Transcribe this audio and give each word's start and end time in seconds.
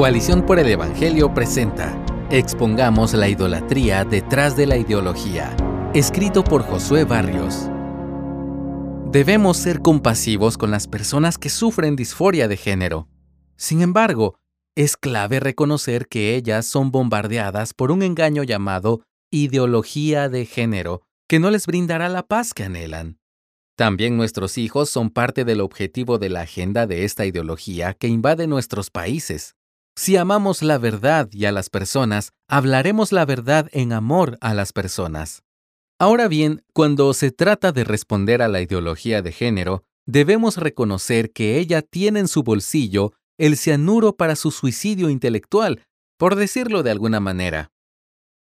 Coalición 0.00 0.46
por 0.46 0.58
el 0.58 0.66
Evangelio 0.66 1.34
presenta 1.34 1.94
Expongamos 2.30 3.12
la 3.12 3.28
idolatría 3.28 4.02
detrás 4.06 4.56
de 4.56 4.64
la 4.64 4.78
ideología, 4.78 5.54
escrito 5.92 6.42
por 6.42 6.62
Josué 6.62 7.04
Barrios. 7.04 7.68
Debemos 9.12 9.58
ser 9.58 9.80
compasivos 9.80 10.56
con 10.56 10.70
las 10.70 10.88
personas 10.88 11.36
que 11.36 11.50
sufren 11.50 11.96
disforia 11.96 12.48
de 12.48 12.56
género. 12.56 13.08
Sin 13.58 13.82
embargo, 13.82 14.38
es 14.74 14.96
clave 14.96 15.38
reconocer 15.38 16.08
que 16.08 16.34
ellas 16.34 16.64
son 16.64 16.90
bombardeadas 16.90 17.74
por 17.74 17.92
un 17.92 18.02
engaño 18.02 18.42
llamado 18.42 19.02
ideología 19.30 20.30
de 20.30 20.46
género 20.46 21.02
que 21.28 21.40
no 21.40 21.50
les 21.50 21.66
brindará 21.66 22.08
la 22.08 22.22
paz 22.22 22.54
que 22.54 22.64
anhelan. 22.64 23.18
También 23.76 24.16
nuestros 24.16 24.56
hijos 24.56 24.88
son 24.88 25.10
parte 25.10 25.44
del 25.44 25.60
objetivo 25.60 26.16
de 26.16 26.30
la 26.30 26.40
agenda 26.40 26.86
de 26.86 27.04
esta 27.04 27.26
ideología 27.26 27.92
que 27.92 28.08
invade 28.08 28.46
nuestros 28.46 28.88
países. 28.88 29.56
Si 30.02 30.16
amamos 30.16 30.62
la 30.62 30.78
verdad 30.78 31.28
y 31.30 31.44
a 31.44 31.52
las 31.52 31.68
personas, 31.68 32.32
hablaremos 32.48 33.12
la 33.12 33.26
verdad 33.26 33.68
en 33.70 33.92
amor 33.92 34.38
a 34.40 34.54
las 34.54 34.72
personas. 34.72 35.42
Ahora 35.98 36.26
bien, 36.26 36.64
cuando 36.72 37.12
se 37.12 37.32
trata 37.32 37.70
de 37.70 37.84
responder 37.84 38.40
a 38.40 38.48
la 38.48 38.62
ideología 38.62 39.20
de 39.20 39.30
género, 39.30 39.84
debemos 40.06 40.56
reconocer 40.56 41.32
que 41.32 41.58
ella 41.58 41.82
tiene 41.82 42.20
en 42.20 42.28
su 42.28 42.42
bolsillo 42.42 43.12
el 43.36 43.58
cianuro 43.58 44.16
para 44.16 44.36
su 44.36 44.52
suicidio 44.52 45.10
intelectual, 45.10 45.84
por 46.16 46.34
decirlo 46.34 46.82
de 46.82 46.92
alguna 46.92 47.20
manera. 47.20 47.70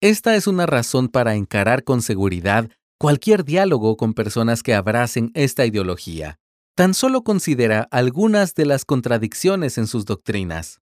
Esta 0.02 0.36
es 0.36 0.46
una 0.46 0.66
razón 0.66 1.08
para 1.08 1.36
encarar 1.36 1.84
con 1.84 2.02
seguridad 2.02 2.68
cualquier 2.98 3.46
diálogo 3.46 3.96
con 3.96 4.12
personas 4.12 4.62
que 4.62 4.74
abracen 4.74 5.30
esta 5.32 5.64
ideología. 5.64 6.38
Tan 6.74 6.92
solo 6.92 7.22
considera 7.24 7.88
algunas 7.90 8.54
de 8.54 8.66
las 8.66 8.84
contradicciones 8.84 9.78
en 9.78 9.86
sus 9.86 10.04
doctrinas. 10.04 10.82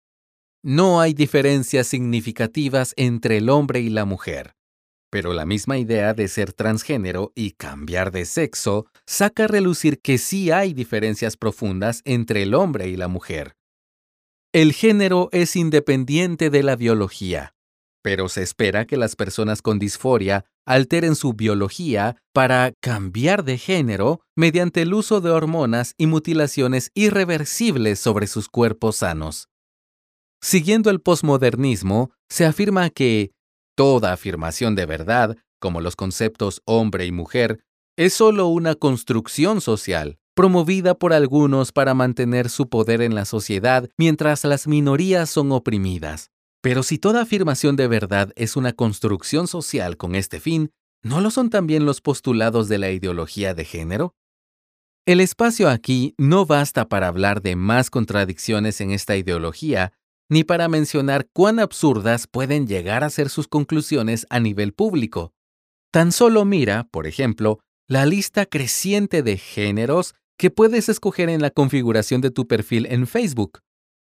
No 0.63 1.01
hay 1.01 1.15
diferencias 1.15 1.87
significativas 1.87 2.93
entre 2.97 3.37
el 3.37 3.49
hombre 3.49 3.81
y 3.81 3.91
la 3.91 4.05
mujer. 4.05 4.57
Pero 5.11 5.33
la 5.33 5.47
misma 5.47 5.79
idea 5.79 6.15
de 6.15 6.27
ser 6.27 6.53
transgénero 6.53 7.33
y 7.37 7.53
cambiar 7.53 8.11
de 8.11 8.25
sexo 8.25 8.87
saca 9.07 9.45
a 9.45 9.49
relucir 9.49 10.01
que 10.01 10.19
sí 10.19 10.51
hay 10.51 10.75
diferencias 10.75 11.37
profundas 11.37 12.03
entre 12.05 12.43
el 12.43 12.55
hombre 12.55 12.89
y 12.89 12.97
la 12.97 13.07
mujer. 13.07 13.55
El 14.53 14.73
género 14.73 15.29
es 15.31 15.55
independiente 15.55 16.51
de 16.51 16.63
la 16.65 16.75
biología, 16.75 17.55
pero 18.03 18.29
se 18.29 18.43
espera 18.43 18.85
que 18.85 18.97
las 18.97 19.15
personas 19.15 19.63
con 19.63 19.79
disforia 19.79 20.45
alteren 20.67 21.15
su 21.15 21.35
biología 21.35 22.17
para 22.33 22.73
cambiar 22.81 23.45
de 23.45 23.59
género 23.59 24.23
mediante 24.35 24.83
el 24.83 24.93
uso 24.93 25.21
de 25.21 25.31
hormonas 25.31 25.95
y 25.97 26.07
mutilaciones 26.07 26.91
irreversibles 26.95 28.01
sobre 28.01 28.27
sus 28.27 28.49
cuerpos 28.49 28.97
sanos. 28.97 29.49
Siguiendo 30.41 30.91
el 30.91 31.01
posmodernismo, 31.01 32.13
se 32.29 32.47
afirma 32.47 32.91
que 32.91 33.33
toda 33.77 34.13
afirmación 34.13 34.75
de 34.75 34.87
verdad, 34.87 35.37
como 35.61 35.81
los 35.81 35.97
conceptos 35.97 36.63
hombre 36.65 37.07
y 37.07 37.13
mujer, 37.13 37.61
es 37.97 38.15
solo 38.15 38.47
una 38.47 38.77
construcción 38.77 39.61
social, 39.61 40.19
promovida 40.35 40.95
por 40.95 41.13
algunos 41.13 41.73
para 41.73 41.95
mantener 41.95 42.49
su 42.49 42.69
poder 42.69 43.03
en 43.03 43.17
la 43.17 43.25
sociedad 43.25 43.89
mientras 43.99 44.45
las 44.45 44.69
minorías 44.69 45.29
son 45.29 45.51
oprimidas. 45.51 46.31
Pero 46.61 46.85
si 46.85 46.99
toda 46.99 47.23
afirmación 47.23 47.75
de 47.75 47.89
verdad 47.89 48.33
es 48.37 48.57
una 48.57 48.73
construcción 48.73 49.49
social 49.49 49.97
con 49.97 50.15
este 50.15 50.39
fin, 50.39 50.71
¿no 51.03 51.21
lo 51.21 51.31
son 51.31 51.51
también 51.51 51.87
los 51.87 52.01
postulados 52.01 52.69
de 52.69 52.79
la 52.79 52.91
ideología 52.91 53.55
de 53.55 53.65
género? 53.65 54.15
El 55.07 55.21
espacio 55.21 55.69
aquí 55.69 56.15
no 56.19 56.47
basta 56.47 56.89
para 56.89 57.09
hablar 57.09 57.43
de 57.43 57.57
más 57.57 57.91
contradicciones 57.91 58.81
en 58.81 58.91
esta 58.91 59.17
ideología, 59.17 59.93
ni 60.29 60.45
para 60.45 60.69
mencionar 60.69 61.29
cuán 61.33 61.59
absurdas 61.59 62.27
pueden 62.27 62.67
llegar 62.67 63.05
a 63.05 63.11
ser 63.11 63.31
sus 63.31 63.49
conclusiones 63.49 64.27
a 64.31 64.41
nivel 64.41 64.73
público. 64.73 65.33
Tan 65.91 66.13
solo 66.13 66.45
mira, 66.45 66.87
por 66.91 67.07
ejemplo, 67.07 67.61
la 67.89 68.05
lista 68.05 68.45
creciente 68.45 69.23
de 69.23 69.39
géneros 69.39 70.15
que 70.39 70.51
puedes 70.51 70.89
escoger 70.89 71.31
en 71.31 71.41
la 71.41 71.51
configuración 71.51 72.21
de 72.21 72.31
tu 72.31 72.47
perfil 72.47 72.87
en 72.87 73.07
Facebook. 73.07 73.61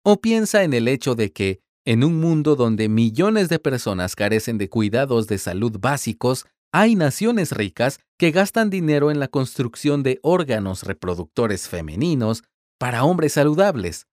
O 0.04 0.22
piensa 0.22 0.64
en 0.64 0.74
el 0.74 0.88
hecho 0.88 1.16
de 1.16 1.32
que, 1.32 1.60
en 1.86 2.04
un 2.04 2.20
mundo 2.20 2.56
donde 2.56 2.90
millones 2.90 3.50
de 3.50 3.60
personas 3.60 4.16
carecen 4.16 4.58
de 4.58 4.70
cuidados 4.70 5.28
de 5.28 5.38
salud 5.38 5.78
básicos, 5.80 6.46
hay 6.72 6.96
naciones 6.96 7.52
ricas 7.52 8.00
que 8.18 8.32
gastan 8.32 8.70
dinero 8.70 9.12
en 9.12 9.20
la 9.20 9.28
construcción 9.28 10.02
de 10.04 10.20
órganos 10.24 10.84
reproductores 10.84 11.70
femeninos 11.70 12.44
para 12.80 13.04
hombres 13.04 13.34
saludables. 13.34 14.08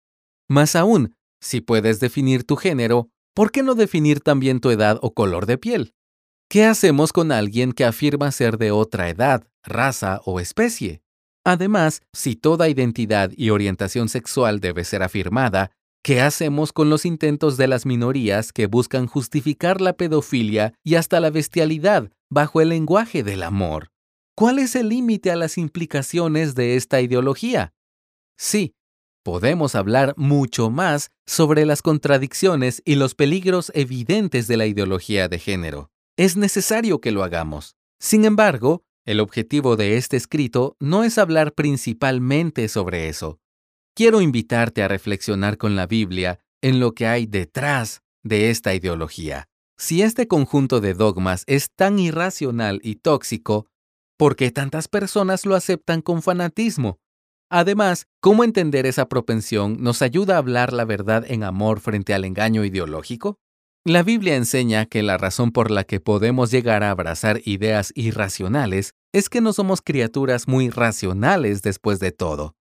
Más 0.48 0.76
aún, 0.76 1.14
si 1.42 1.60
puedes 1.60 1.98
definir 1.98 2.44
tu 2.44 2.56
género, 2.56 3.10
¿por 3.34 3.50
qué 3.50 3.62
no 3.62 3.74
definir 3.74 4.20
también 4.20 4.60
tu 4.60 4.70
edad 4.70 4.98
o 5.02 5.12
color 5.12 5.44
de 5.46 5.58
piel? 5.58 5.92
¿Qué 6.48 6.64
hacemos 6.64 7.12
con 7.12 7.32
alguien 7.32 7.72
que 7.72 7.84
afirma 7.84 8.30
ser 8.30 8.58
de 8.58 8.70
otra 8.70 9.08
edad, 9.08 9.46
raza 9.64 10.20
o 10.24 10.38
especie? 10.38 11.02
Además, 11.44 12.00
si 12.12 12.36
toda 12.36 12.68
identidad 12.68 13.32
y 13.36 13.50
orientación 13.50 14.08
sexual 14.08 14.60
debe 14.60 14.84
ser 14.84 15.02
afirmada, 15.02 15.72
¿qué 16.04 16.20
hacemos 16.20 16.72
con 16.72 16.88
los 16.88 17.04
intentos 17.04 17.56
de 17.56 17.66
las 17.66 17.86
minorías 17.86 18.52
que 18.52 18.66
buscan 18.66 19.06
justificar 19.06 19.80
la 19.80 19.94
pedofilia 19.94 20.74
y 20.84 20.94
hasta 20.94 21.18
la 21.18 21.30
bestialidad 21.30 22.12
bajo 22.30 22.60
el 22.60 22.68
lenguaje 22.68 23.24
del 23.24 23.42
amor? 23.42 23.88
¿Cuál 24.36 24.60
es 24.60 24.76
el 24.76 24.90
límite 24.90 25.32
a 25.32 25.36
las 25.36 25.58
implicaciones 25.58 26.54
de 26.54 26.76
esta 26.76 27.00
ideología? 27.00 27.74
Sí, 28.38 28.74
podemos 29.22 29.74
hablar 29.74 30.14
mucho 30.16 30.70
más 30.70 31.10
sobre 31.26 31.66
las 31.66 31.82
contradicciones 31.82 32.82
y 32.84 32.96
los 32.96 33.14
peligros 33.14 33.72
evidentes 33.74 34.48
de 34.48 34.56
la 34.56 34.66
ideología 34.66 35.28
de 35.28 35.38
género. 35.38 35.90
Es 36.16 36.36
necesario 36.36 37.00
que 37.00 37.12
lo 37.12 37.24
hagamos. 37.24 37.76
Sin 37.98 38.24
embargo, 38.24 38.84
el 39.04 39.20
objetivo 39.20 39.76
de 39.76 39.96
este 39.96 40.16
escrito 40.16 40.76
no 40.78 41.04
es 41.04 41.18
hablar 41.18 41.54
principalmente 41.54 42.68
sobre 42.68 43.08
eso. 43.08 43.40
Quiero 43.94 44.20
invitarte 44.20 44.82
a 44.82 44.88
reflexionar 44.88 45.58
con 45.58 45.76
la 45.76 45.86
Biblia 45.86 46.38
en 46.62 46.80
lo 46.80 46.92
que 46.92 47.06
hay 47.06 47.26
detrás 47.26 48.02
de 48.22 48.50
esta 48.50 48.74
ideología. 48.74 49.48
Si 49.76 50.02
este 50.02 50.28
conjunto 50.28 50.80
de 50.80 50.94
dogmas 50.94 51.44
es 51.46 51.70
tan 51.74 51.98
irracional 51.98 52.80
y 52.82 52.96
tóxico, 52.96 53.66
¿por 54.16 54.36
qué 54.36 54.50
tantas 54.50 54.86
personas 54.86 55.44
lo 55.44 55.56
aceptan 55.56 56.02
con 56.02 56.22
fanatismo? 56.22 57.00
Además, 57.54 58.06
¿cómo 58.20 58.44
entender 58.44 58.86
esa 58.86 59.10
propensión 59.10 59.76
nos 59.78 60.00
ayuda 60.00 60.36
a 60.36 60.38
hablar 60.38 60.72
la 60.72 60.86
verdad 60.86 61.22
en 61.28 61.44
amor 61.44 61.80
frente 61.80 62.14
al 62.14 62.24
engaño 62.24 62.64
ideológico? 62.64 63.36
La 63.84 64.02
Biblia 64.02 64.36
enseña 64.36 64.86
que 64.86 65.02
la 65.02 65.18
razón 65.18 65.52
por 65.52 65.70
la 65.70 65.84
que 65.84 66.00
podemos 66.00 66.50
llegar 66.50 66.82
a 66.82 66.90
abrazar 66.90 67.42
ideas 67.44 67.92
irracionales 67.94 68.94
es 69.12 69.28
que 69.28 69.42
no 69.42 69.52
somos 69.52 69.82
criaturas 69.82 70.48
muy 70.48 70.70
racionales 70.70 71.60
después 71.60 72.00
de 72.00 72.10
todo. 72.10 72.54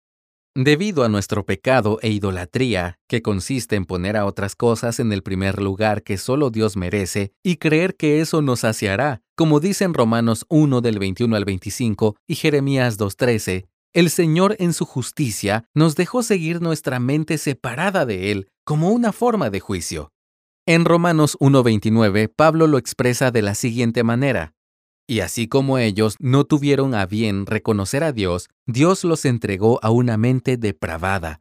Debido 0.57 1.05
a 1.05 1.09
nuestro 1.09 1.47
pecado 1.47 2.01
e 2.03 2.11
idolatría, 2.11 2.99
que 3.09 3.23
consiste 3.23 3.77
en 3.77 3.85
poner 3.85 4.17
a 4.17 4.27
otras 4.27 4.57
cosas 4.57 4.99
en 4.99 5.13
el 5.13 5.23
primer 5.23 5.63
lugar 5.63 6.03
que 6.03 6.19
solo 6.19 6.51
Dios 6.51 6.77
merece 6.77 7.31
y 7.45 7.59
creer 7.59 7.95
que 7.95 8.21
eso 8.21 8.43
nos 8.43 8.61
saciará, 8.61 9.23
como 9.37 9.61
dicen 9.61 9.95
Romanos 9.95 10.47
1 10.49 10.81
del 10.81 10.99
21 10.99 11.37
al 11.37 11.45
25 11.45 12.17
y 12.27 12.35
Jeremías 12.35 12.99
2.13, 12.99 13.69
el 13.93 14.11
Señor 14.11 14.57
en 14.59 14.73
su 14.73 14.85
justicia 14.85 15.65
nos 15.75 15.97
dejó 15.97 16.23
seguir 16.23 16.63
nuestra 16.63 17.01
mente 17.01 17.39
separada 17.39 18.07
de 18.07 18.31
Él 18.31 18.49
como 18.65 18.91
una 18.91 19.13
forma 19.13 19.51
de 19.51 19.61
juicio. 19.61 20.13
En 20.67 20.85
Romanos 20.85 21.37
1.29, 21.41 22.33
Pablo 22.35 22.67
lo 22.67 22.79
expresa 22.79 23.31
de 23.31 23.43
la 23.43 23.55
siguiente 23.55 24.05
manera. 24.05 24.55
Y 25.09 25.21
así 25.21 25.49
como 25.49 25.79
ellos 25.79 26.15
no 26.21 26.45
tuvieron 26.45 26.95
a 26.95 27.05
bien 27.07 27.47
reconocer 27.47 28.05
a 28.05 28.13
Dios, 28.13 28.49
Dios 28.67 29.03
los 29.03 29.25
entregó 29.25 29.81
a 29.83 29.91
una 29.91 30.17
mente 30.17 30.57
depravada. 30.57 31.41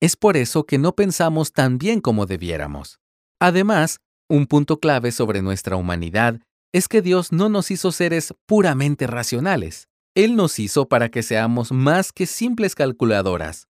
Es 0.00 0.14
por 0.14 0.36
eso 0.36 0.64
que 0.64 0.78
no 0.78 0.94
pensamos 0.94 1.52
tan 1.52 1.78
bien 1.78 2.00
como 2.00 2.26
debiéramos. 2.26 3.00
Además, 3.40 3.98
un 4.28 4.46
punto 4.46 4.78
clave 4.78 5.10
sobre 5.10 5.42
nuestra 5.42 5.74
humanidad 5.74 6.40
es 6.72 6.86
que 6.86 7.02
Dios 7.02 7.32
no 7.32 7.48
nos 7.48 7.72
hizo 7.72 7.90
seres 7.90 8.32
puramente 8.46 9.08
racionales. 9.08 9.88
Él 10.18 10.34
nos 10.34 10.58
hizo 10.58 10.88
para 10.88 11.10
que 11.10 11.22
seamos 11.22 11.70
más 11.70 12.10
que 12.10 12.26
simples 12.26 12.74
calculadoras. 12.74 13.68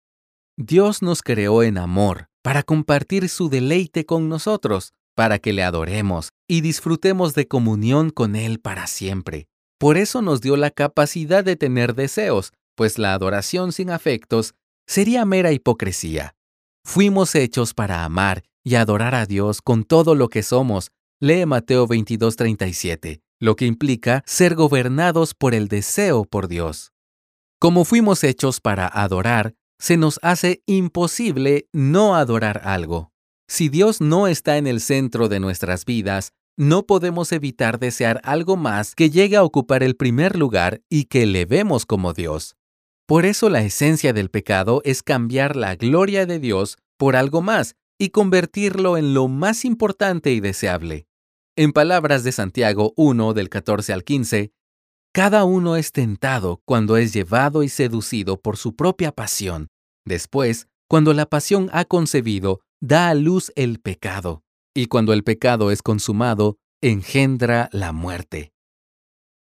Dios 0.58 1.04
nos 1.04 1.22
creó 1.22 1.62
en 1.62 1.78
amor, 1.78 2.30
para 2.42 2.64
compartir 2.64 3.30
su 3.30 3.48
deleite 3.48 4.08
con 4.08 4.28
nosotros, 4.28 4.92
para 5.16 5.38
que 5.38 5.54
le 5.54 5.62
adoremos 5.62 6.30
y 6.48 6.62
disfrutemos 6.62 7.36
de 7.36 7.48
comunión 7.48 8.10
con 8.10 8.36
Él 8.36 8.60
para 8.60 8.88
siempre. 8.88 9.50
Por 9.78 9.98
eso 9.98 10.24
nos 10.24 10.42
dio 10.42 10.58
la 10.58 10.72
capacidad 10.72 11.44
de 11.44 11.58
tener 11.58 11.94
deseos, 11.94 12.54
pues 12.74 12.98
la 12.98 13.14
adoración 13.14 13.72
sin 13.72 13.92
afectos 13.92 14.56
sería 14.88 15.26
mera 15.26 15.52
hipocresía. 15.52 16.34
Fuimos 16.84 17.36
hechos 17.36 17.76
para 17.76 18.04
amar 18.04 18.42
y 18.64 18.76
adorar 18.76 19.14
a 19.14 19.28
Dios 19.28 19.62
con 19.62 19.84
todo 19.84 20.16
lo 20.16 20.28
que 20.28 20.42
somos. 20.42 20.90
Lee 21.20 21.46
Mateo 21.46 21.86
22:37 21.88 23.22
lo 23.42 23.58
que 23.58 23.66
implica 23.66 24.24
ser 24.26 24.56
gobernados 24.56 25.34
por 25.34 25.54
el 25.54 25.68
deseo 25.68 26.24
por 26.24 26.48
Dios. 26.48 26.94
Como 27.60 27.84
fuimos 27.84 28.24
hechos 28.24 28.62
para 28.62 28.88
adorar, 28.88 29.56
se 29.80 29.98
nos 29.98 30.20
hace 30.22 30.62
imposible 30.68 31.68
no 31.74 32.16
adorar 32.16 32.62
algo. 32.64 33.12
Si 33.48 33.68
Dios 33.68 34.00
no 34.00 34.28
está 34.28 34.58
en 34.58 34.68
el 34.68 34.80
centro 34.80 35.28
de 35.28 35.40
nuestras 35.40 35.86
vidas, 35.86 36.34
no 36.56 36.86
podemos 36.86 37.32
evitar 37.32 37.80
desear 37.80 38.22
algo 38.24 38.58
más 38.58 38.94
que 38.94 39.10
llegue 39.10 39.38
a 39.38 39.44
ocupar 39.44 39.82
el 39.82 39.96
primer 39.96 40.38
lugar 40.38 40.82
y 40.88 41.06
que 41.06 41.26
le 41.26 41.46
vemos 41.46 41.86
como 41.86 42.14
Dios. 42.14 42.56
Por 43.08 43.26
eso 43.26 43.50
la 43.50 43.64
esencia 43.64 44.14
del 44.14 44.30
pecado 44.30 44.82
es 44.86 45.02
cambiar 45.02 45.56
la 45.56 45.76
gloria 45.76 46.28
de 46.28 46.40
Dios 46.40 46.78
por 46.98 47.16
algo 47.16 47.42
más 47.42 47.76
y 47.98 48.10
convertirlo 48.10 48.98
en 48.98 49.14
lo 49.16 49.28
más 49.28 49.66
importante 49.66 50.32
y 50.32 50.40
deseable. 50.40 51.08
En 51.64 51.74
palabras 51.74 52.24
de 52.24 52.32
Santiago 52.32 52.92
1 52.96 53.36
del 53.36 53.48
14 53.48 53.94
al 53.94 54.04
15, 54.04 54.52
cada 55.14 55.44
uno 55.44 55.76
es 55.76 55.92
tentado 55.92 56.60
cuando 56.66 56.98
es 56.98 57.14
llevado 57.14 57.62
y 57.62 57.70
seducido 57.70 58.42
por 58.42 58.58
su 58.58 58.76
propia 58.76 59.12
pasión. 59.12 59.68
Después, 60.04 60.68
cuando 60.90 61.14
la 61.14 61.28
pasión 61.28 61.70
ha 61.72 61.86
concebido, 61.86 62.62
da 62.82 63.10
a 63.10 63.14
luz 63.14 63.52
el 63.56 63.80
pecado, 63.80 64.42
y 64.74 64.88
cuando 64.88 65.14
el 65.14 65.24
pecado 65.24 65.70
es 65.70 65.84
consumado, 65.84 66.58
engendra 66.82 67.70
la 67.72 67.92
muerte. 67.92 68.54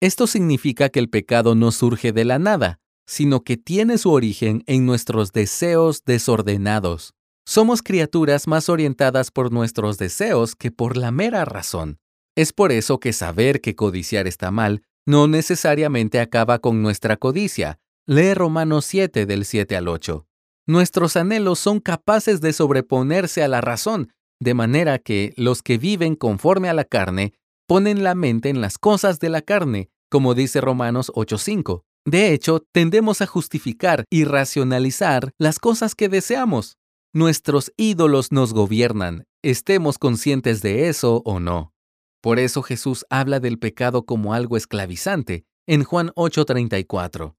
Esto 0.02 0.26
significa 0.26 0.90
que 0.90 0.98
el 0.98 1.08
pecado 1.08 1.54
no 1.54 1.72
surge 1.72 2.12
de 2.12 2.26
la 2.26 2.38
nada, 2.38 2.80
sino 3.06 3.44
que 3.44 3.56
tiene 3.56 3.96
su 3.96 4.12
origen 4.12 4.62
en 4.66 4.84
nuestros 4.84 5.32
deseos 5.32 6.04
desordenados. 6.04 7.14
Somos 7.46 7.80
criaturas 7.80 8.46
más 8.46 8.68
orientadas 8.68 9.30
por 9.30 9.50
nuestros 9.50 9.96
deseos 9.96 10.54
que 10.54 10.70
por 10.70 10.98
la 10.98 11.12
mera 11.12 11.46
razón. 11.46 11.96
Es 12.36 12.52
por 12.52 12.72
eso 12.72 13.00
que 13.00 13.12
saber 13.12 13.60
que 13.60 13.74
codiciar 13.74 14.26
está 14.26 14.50
mal 14.50 14.82
no 15.06 15.26
necesariamente 15.26 16.20
acaba 16.20 16.58
con 16.58 16.82
nuestra 16.82 17.16
codicia. 17.16 17.80
Lee 18.06 18.34
Romanos 18.34 18.84
7 18.86 19.26
del 19.26 19.44
7 19.44 19.76
al 19.76 19.88
8. 19.88 20.26
Nuestros 20.66 21.16
anhelos 21.16 21.58
son 21.58 21.80
capaces 21.80 22.40
de 22.40 22.52
sobreponerse 22.52 23.42
a 23.42 23.48
la 23.48 23.60
razón, 23.60 24.12
de 24.40 24.54
manera 24.54 24.98
que 24.98 25.32
los 25.36 25.62
que 25.62 25.78
viven 25.78 26.14
conforme 26.14 26.68
a 26.68 26.74
la 26.74 26.84
carne 26.84 27.34
ponen 27.66 28.04
la 28.04 28.14
mente 28.14 28.48
en 28.48 28.60
las 28.60 28.78
cosas 28.78 29.18
de 29.18 29.30
la 29.30 29.42
carne, 29.42 29.90
como 30.10 30.34
dice 30.34 30.60
Romanos 30.60 31.10
8:5. 31.14 31.82
De 32.06 32.32
hecho, 32.32 32.64
tendemos 32.72 33.20
a 33.20 33.26
justificar 33.26 34.04
y 34.10 34.24
racionalizar 34.24 35.32
las 35.38 35.58
cosas 35.58 35.94
que 35.94 36.08
deseamos. 36.08 36.78
Nuestros 37.12 37.72
ídolos 37.76 38.32
nos 38.32 38.52
gobiernan, 38.52 39.24
estemos 39.42 39.98
conscientes 39.98 40.62
de 40.62 40.88
eso 40.88 41.22
o 41.24 41.40
no. 41.40 41.72
Por 42.20 42.38
eso 42.38 42.62
Jesús 42.62 43.06
habla 43.08 43.40
del 43.40 43.58
pecado 43.58 44.04
como 44.04 44.34
algo 44.34 44.56
esclavizante 44.56 45.44
en 45.66 45.84
Juan 45.84 46.10
8:34. 46.16 47.36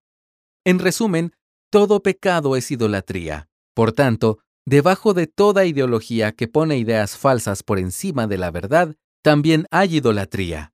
En 0.66 0.80
resumen, 0.80 1.34
todo 1.70 2.02
pecado 2.02 2.56
es 2.56 2.72
idolatría. 2.72 3.50
Por 3.74 3.92
tanto, 3.94 4.40
debajo 4.66 5.14
de 5.14 5.28
toda 5.28 5.66
ideología 5.66 6.32
que 6.32 6.48
pone 6.48 6.78
ideas 6.78 7.18
falsas 7.18 7.64
por 7.64 7.80
encima 7.80 8.28
de 8.28 8.38
la 8.38 8.52
verdad, 8.52 8.96
también 9.24 9.66
hay 9.72 9.98
idolatría. 9.98 10.74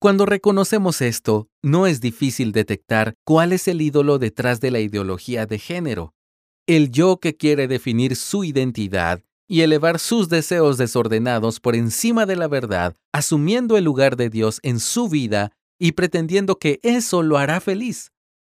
Cuando 0.00 0.26
reconocemos 0.26 1.00
esto, 1.00 1.48
no 1.62 1.86
es 1.86 2.00
difícil 2.00 2.52
detectar 2.52 3.14
cuál 3.24 3.52
es 3.52 3.66
el 3.66 3.80
ídolo 3.80 4.18
detrás 4.18 4.60
de 4.60 4.70
la 4.70 4.80
ideología 4.80 5.46
de 5.46 5.58
género. 5.58 6.14
El 6.66 6.90
yo 6.90 7.18
que 7.18 7.36
quiere 7.36 7.66
definir 7.66 8.14
su 8.14 8.44
identidad 8.44 9.22
y 9.48 9.62
elevar 9.62 9.98
sus 9.98 10.28
deseos 10.28 10.76
desordenados 10.76 11.58
por 11.58 11.74
encima 11.74 12.26
de 12.26 12.36
la 12.36 12.46
verdad, 12.46 12.96
asumiendo 13.12 13.76
el 13.78 13.84
lugar 13.84 14.16
de 14.16 14.28
Dios 14.28 14.60
en 14.62 14.78
su 14.78 15.08
vida 15.08 15.52
y 15.78 15.92
pretendiendo 15.92 16.58
que 16.58 16.78
eso 16.82 17.22
lo 17.22 17.38
hará 17.38 17.60
feliz. 17.60 18.12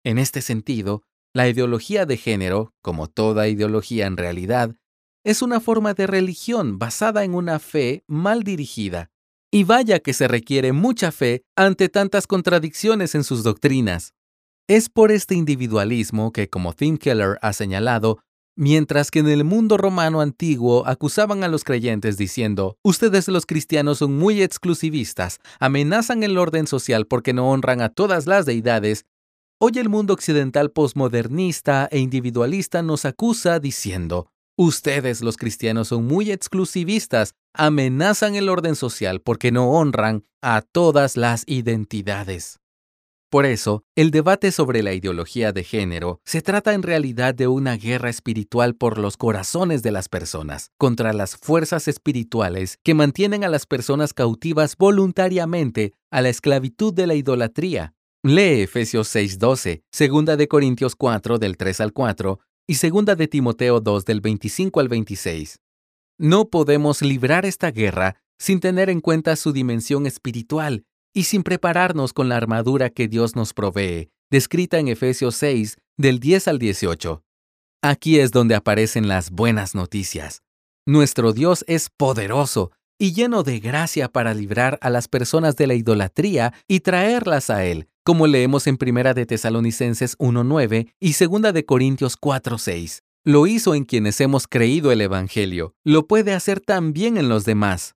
En 0.04 0.18
este 0.18 0.42
sentido, 0.42 1.04
la 1.34 1.48
ideología 1.48 2.06
de 2.06 2.18
género, 2.18 2.74
como 2.82 3.08
toda 3.08 3.48
ideología 3.48 4.08
en 4.08 4.18
realidad, 4.18 4.76
es 5.24 5.42
una 5.42 5.60
forma 5.60 5.94
de 5.94 6.08
religión 6.08 6.80
basada 6.80 7.24
en 7.24 7.36
una 7.36 7.60
fe 7.60 8.04
mal 8.08 8.44
dirigida, 8.44 9.12
y 9.52 9.64
vaya 9.64 10.00
que 10.00 10.14
se 10.14 10.28
requiere 10.28 10.74
mucha 10.74 11.12
fe 11.12 11.44
ante 11.56 11.90
tantas 11.90 12.26
contradicciones 12.26 13.16
en 13.16 13.24
sus 13.24 13.44
doctrinas. 13.44 14.14
Es 14.68 14.90
por 14.90 15.12
este 15.12 15.36
individualismo 15.36 16.32
que, 16.32 16.50
como 16.50 16.74
Tim 16.74 16.98
Keller 16.98 17.38
ha 17.42 17.54
señalado, 17.54 18.20
mientras 18.60 19.10
que 19.10 19.20
en 19.20 19.30
el 19.30 19.46
mundo 19.46 19.78
romano 19.78 20.20
antiguo 20.20 20.86
acusaban 20.86 21.46
a 21.46 21.48
los 21.48 21.64
creyentes 21.64 22.18
diciendo, 22.18 22.78
ustedes 22.84 23.30
los 23.30 23.46
cristianos 23.46 24.00
son 24.00 24.18
muy 24.18 24.44
exclusivistas, 24.44 25.40
amenazan 25.62 26.24
el 26.24 26.38
orden 26.38 26.68
social 26.68 27.08
porque 27.08 27.32
no 27.32 27.50
honran 27.50 27.80
a 27.80 27.88
todas 27.88 28.28
las 28.28 28.46
deidades, 28.46 29.06
hoy 29.62 29.72
el 29.78 29.88
mundo 29.88 30.14
occidental 30.14 30.72
posmodernista 30.72 31.88
e 31.90 32.00
individualista 32.00 32.84
nos 32.84 33.06
acusa 33.06 33.62
diciendo, 33.62 34.28
Ustedes, 34.58 35.22
los 35.22 35.38
cristianos, 35.38 35.88
son 35.88 36.06
muy 36.06 36.30
exclusivistas, 36.30 37.36
amenazan 37.54 38.36
el 38.36 38.50
orden 38.50 38.76
social 38.76 39.22
porque 39.22 39.54
no 39.54 39.72
honran 39.72 40.26
a 40.42 40.62
todas 40.62 41.16
las 41.16 41.46
identidades. 41.48 42.59
Por 43.30 43.46
eso, 43.46 43.84
el 43.96 44.10
debate 44.10 44.52
sobre 44.52 44.82
la 44.82 44.94
ideología 44.94 45.52
de 45.52 45.64
género 45.64 46.20
se 46.26 46.42
trata 46.42 46.74
en 46.74 46.82
realidad 46.82 47.36
de 47.36 47.48
una 47.48 47.78
guerra 47.78 48.10
espiritual 48.10 48.76
por 48.76 48.98
los 48.98 49.18
corazones 49.18 49.84
de 49.84 49.92
las 49.92 50.10
personas, 50.10 50.72
contra 50.80 51.14
las 51.14 51.38
fuerzas 51.38 51.88
espirituales 51.88 52.80
que 52.84 52.96
mantienen 52.96 53.44
a 53.44 53.50
las 53.50 53.68
personas 53.68 54.16
cautivas 54.16 54.76
voluntariamente 54.76 55.94
a 56.10 56.22
la 56.22 56.30
esclavitud 56.30 56.92
de 56.92 57.06
la 57.06 57.14
idolatría. 57.14 57.94
Lee 58.24 58.64
Efesios 58.64 59.16
6:12, 59.16 59.84
2 59.92 60.38
de 60.38 60.48
Corintios 60.48 60.96
4 60.96 61.38
del 61.38 61.56
3 61.56 61.82
al 61.82 61.94
4 61.94 62.40
y 62.68 62.76
segunda 62.76 63.16
de 63.16 63.28
Timoteo 63.28 63.80
2 63.80 64.06
del 64.06 64.22
25 64.22 64.80
al 64.80 64.88
26. 64.88 65.60
No 66.18 66.50
podemos 66.50 67.04
librar 67.04 67.46
esta 67.46 67.70
guerra 67.70 68.16
sin 68.40 68.60
tener 68.60 68.90
en 68.90 69.02
cuenta 69.02 69.36
su 69.36 69.52
dimensión 69.52 70.08
espiritual 70.08 70.86
y 71.14 71.24
sin 71.24 71.44
prepararnos 71.44 72.14
con 72.14 72.30
la 72.30 72.38
armadura 72.38 72.90
que 72.90 73.08
Dios 73.08 73.36
nos 73.36 73.54
provee, 73.54 74.10
descrita 74.30 74.80
en 74.80 74.88
Efesios 74.88 75.36
6 75.36 75.78
del 75.98 76.20
10 76.20 76.48
al 76.48 76.60
18. 76.60 77.24
Aquí 77.82 78.20
es 78.20 78.32
donde 78.32 78.56
aparecen 78.56 79.08
las 79.08 79.32
buenas 79.32 79.76
noticias. 79.76 80.44
Nuestro 80.86 81.34
Dios 81.34 81.64
es 81.68 81.90
poderoso 81.90 82.72
y 82.98 83.14
lleno 83.14 83.44
de 83.44 83.60
gracia 83.60 84.10
para 84.10 84.34
librar 84.34 84.78
a 84.82 84.90
las 84.90 85.08
personas 85.08 85.56
de 85.56 85.68
la 85.68 85.74
idolatría 85.74 86.54
y 86.68 86.82
traerlas 86.82 87.50
a 87.50 87.64
Él, 87.66 87.88
como 88.04 88.28
leemos 88.28 88.68
en 88.68 88.78
Primera 88.78 89.14
de 89.14 89.26
Tesalonicenses 89.26 90.18
1.9 90.18 90.94
y 91.00 91.14
Segunda 91.14 91.54
de 91.54 91.66
Corintios 91.66 92.20
4.6. 92.20 93.02
Lo 93.24 93.48
hizo 93.48 93.76
en 93.76 93.86
quienes 93.86 94.20
hemos 94.22 94.48
creído 94.48 94.92
el 94.92 95.02
Evangelio, 95.02 95.76
lo 95.84 96.08
puede 96.08 96.34
hacer 96.34 96.60
también 96.60 97.18
en 97.18 97.30
los 97.30 97.46
demás. 97.46 97.96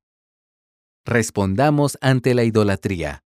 Respondamos 1.06 1.98
ante 2.00 2.34
la 2.34 2.46
idolatría. 2.46 3.26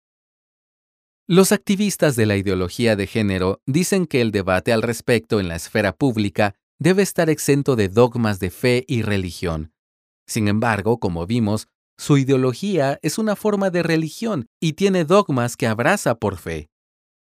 Los 1.27 1.51
activistas 1.51 2.15
de 2.15 2.25
la 2.25 2.37
ideología 2.37 2.95
de 2.95 3.05
género 3.05 3.61
dicen 3.65 4.05
que 4.05 4.21
el 4.21 4.31
debate 4.31 4.71
al 4.71 4.81
respecto 4.81 5.41
en 5.41 5.49
la 5.49 5.57
esfera 5.57 5.93
pública 5.93 6.55
debe 6.79 7.03
estar 7.03 7.29
exento 7.29 7.75
de 7.75 7.89
dogmas 7.89 8.39
de 8.39 8.49
fe 8.49 8.85
y 8.87 9.01
religión. 9.01 9.73
Sin 10.25 10.47
embargo, 10.47 10.99
como 10.99 11.27
vimos, 11.27 11.67
su 11.97 12.17
ideología 12.17 12.97
es 13.01 13.17
una 13.17 13.35
forma 13.35 13.69
de 13.71 13.83
religión 13.83 14.47
y 14.61 14.73
tiene 14.73 15.03
dogmas 15.03 15.57
que 15.57 15.67
abraza 15.67 16.15
por 16.15 16.37
fe. 16.37 16.69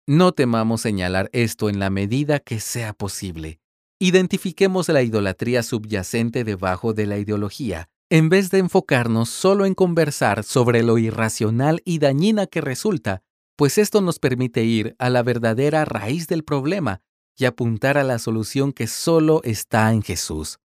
No 0.06 0.34
temamos 0.34 0.82
señalar 0.82 1.30
esto 1.32 1.70
en 1.70 1.80
la 1.80 1.90
medida 1.90 2.40
que 2.40 2.60
sea 2.60 2.92
posible. 2.94 3.60
Identifiquemos 4.00 4.90
la 4.90 5.02
idolatría 5.02 5.64
subyacente 5.64 6.44
debajo 6.44 6.94
de 6.94 7.06
la 7.06 7.18
ideología, 7.18 7.90
en 8.10 8.30
vez 8.30 8.52
de 8.52 8.60
enfocarnos 8.60 9.30
solo 9.30 9.66
en 9.66 9.74
conversar 9.74 10.44
sobre 10.44 10.84
lo 10.84 10.98
irracional 10.98 11.82
y 11.86 12.00
dañina 12.00 12.46
que 12.46 12.62
resulta, 12.62 13.24
pues 13.56 13.78
esto 13.78 14.02
nos 14.02 14.20
permite 14.20 14.64
ir 14.64 14.96
a 15.00 15.10
la 15.10 15.24
verdadera 15.24 15.86
raíz 15.86 16.28
del 16.28 16.44
problema 16.44 17.02
y 17.38 17.46
apuntar 17.46 17.98
a 17.98 18.04
la 18.04 18.20
solución 18.20 18.74
que 18.74 18.88
solo 18.88 19.42
está 19.44 19.92
en 19.92 20.04
Jesús. 20.04 20.60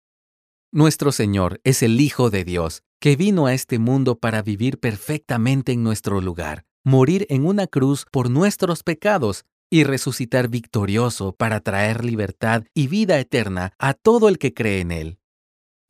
Nuestro 0.72 1.12
Señor 1.12 1.60
es 1.64 1.82
el 1.82 2.00
Hijo 2.00 2.28
de 2.30 2.44
Dios, 2.44 2.82
que 3.00 3.16
vino 3.16 3.46
a 3.46 3.54
este 3.54 3.78
mundo 3.78 4.18
para 4.18 4.42
vivir 4.42 4.78
perfectamente 4.78 5.72
en 5.72 5.82
nuestro 5.82 6.20
lugar, 6.20 6.64
morir 6.84 7.26
en 7.30 7.46
una 7.46 7.66
cruz 7.66 8.04
por 8.10 8.28
nuestros 8.28 8.82
pecados 8.82 9.44
y 9.70 9.84
resucitar 9.84 10.48
victorioso 10.48 11.32
para 11.32 11.60
traer 11.60 12.04
libertad 12.04 12.64
y 12.74 12.88
vida 12.88 13.18
eterna 13.18 13.72
a 13.78 13.94
todo 13.94 14.28
el 14.28 14.38
que 14.38 14.52
cree 14.52 14.80
en 14.80 14.90
Él. 14.90 15.18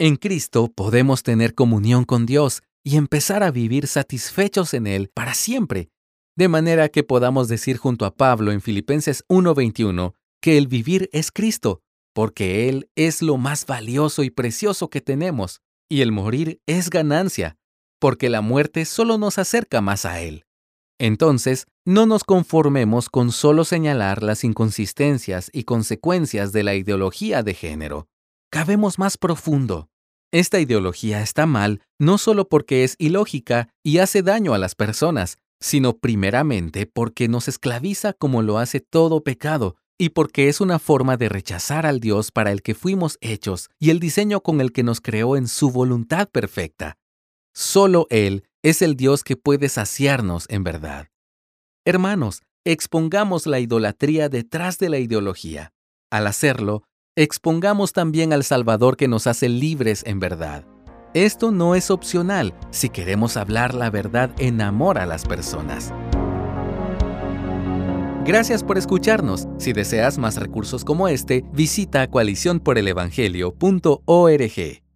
En 0.00 0.16
Cristo 0.16 0.70
podemos 0.74 1.22
tener 1.22 1.54
comunión 1.54 2.04
con 2.04 2.24
Dios 2.24 2.62
y 2.84 2.96
empezar 2.96 3.42
a 3.42 3.50
vivir 3.50 3.86
satisfechos 3.88 4.72
en 4.74 4.86
Él 4.86 5.10
para 5.12 5.34
siempre, 5.34 5.90
de 6.36 6.48
manera 6.48 6.88
que 6.88 7.02
podamos 7.02 7.48
decir 7.48 7.78
junto 7.78 8.06
a 8.06 8.14
Pablo 8.14 8.52
en 8.52 8.60
Filipenses 8.60 9.24
1:21 9.28 10.14
que 10.40 10.56
el 10.56 10.68
vivir 10.68 11.10
es 11.12 11.32
Cristo 11.32 11.82
porque 12.18 12.68
Él 12.68 12.90
es 12.96 13.22
lo 13.22 13.36
más 13.36 13.64
valioso 13.64 14.24
y 14.24 14.30
precioso 14.30 14.90
que 14.90 15.00
tenemos, 15.00 15.60
y 15.88 16.00
el 16.00 16.10
morir 16.10 16.60
es 16.66 16.90
ganancia, 16.90 17.56
porque 18.00 18.28
la 18.28 18.40
muerte 18.40 18.86
solo 18.86 19.18
nos 19.18 19.38
acerca 19.38 19.80
más 19.80 20.04
a 20.04 20.20
Él. 20.20 20.44
Entonces, 20.98 21.66
no 21.84 22.06
nos 22.06 22.24
conformemos 22.24 23.08
con 23.08 23.30
solo 23.30 23.62
señalar 23.62 24.24
las 24.24 24.42
inconsistencias 24.42 25.48
y 25.52 25.62
consecuencias 25.62 26.50
de 26.50 26.64
la 26.64 26.74
ideología 26.74 27.44
de 27.44 27.54
género. 27.54 28.08
Cabemos 28.50 28.98
más 28.98 29.18
profundo. 29.18 29.90
Esta 30.32 30.58
ideología 30.58 31.20
está 31.20 31.44
mal 31.44 31.82
no 31.98 32.16
solo 32.16 32.48
porque 32.48 32.82
es 32.82 32.96
ilógica 32.98 33.68
y 33.82 33.98
hace 33.98 34.22
daño 34.22 34.54
a 34.54 34.58
las 34.58 34.74
personas, 34.74 35.36
sino 35.60 35.98
primeramente 35.98 36.86
porque 36.86 37.28
nos 37.28 37.48
esclaviza 37.48 38.14
como 38.14 38.40
lo 38.40 38.58
hace 38.58 38.80
todo 38.80 39.22
pecado 39.22 39.76
y 39.98 40.10
porque 40.10 40.48
es 40.48 40.62
una 40.62 40.78
forma 40.78 41.18
de 41.18 41.28
rechazar 41.28 41.84
al 41.84 42.00
Dios 42.00 42.30
para 42.30 42.50
el 42.50 42.62
que 42.62 42.74
fuimos 42.74 43.18
hechos 43.20 43.68
y 43.78 43.90
el 43.90 44.00
diseño 44.00 44.40
con 44.40 44.62
el 44.62 44.72
que 44.72 44.82
nos 44.82 45.02
creó 45.02 45.36
en 45.36 45.46
su 45.46 45.70
voluntad 45.70 46.28
perfecta. 46.30 46.96
Solo 47.54 48.06
Él 48.08 48.48
es 48.62 48.80
el 48.80 48.96
Dios 48.96 49.24
que 49.24 49.36
puede 49.36 49.68
saciarnos 49.68 50.46
en 50.48 50.64
verdad. 50.64 51.08
Hermanos, 51.84 52.42
expongamos 52.64 53.46
la 53.46 53.60
idolatría 53.60 54.30
detrás 54.30 54.78
de 54.78 54.88
la 54.88 54.98
ideología. 54.98 55.72
Al 56.10 56.26
hacerlo, 56.26 56.84
expongamos 57.22 57.92
también 57.92 58.32
al 58.32 58.44
Salvador 58.44 58.96
que 58.96 59.08
nos 59.08 59.26
hace 59.26 59.48
libres 59.48 60.04
en 60.06 60.20
verdad. 60.20 60.64
Esto 61.14 61.50
no 61.50 61.74
es 61.74 61.90
opcional 61.90 62.54
si 62.70 62.90
queremos 62.90 63.36
hablar 63.36 63.74
la 63.74 63.90
verdad 63.90 64.30
en 64.38 64.60
amor 64.60 64.98
a 64.98 65.06
las 65.06 65.24
personas. 65.24 65.92
Gracias 68.24 68.62
por 68.62 68.78
escucharnos. 68.78 69.48
Si 69.58 69.72
deseas 69.72 70.16
más 70.16 70.36
recursos 70.36 70.84
como 70.84 71.08
este, 71.08 71.44
visita 71.52 72.08
coaliciónporelevangelio.org. 72.08 74.87